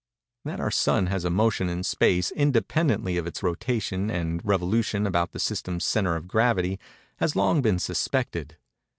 [0.45, 5.31] That our Sun has a motion in space, independently of its rotation, and revolution about
[5.31, 6.79] the system's centre of gravity,
[7.17, 8.57] has long been suspected.